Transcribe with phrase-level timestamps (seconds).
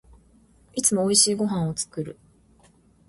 [0.73, 2.17] いつも美味しいご飯を作る